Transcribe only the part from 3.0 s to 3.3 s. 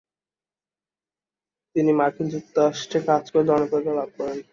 কাজ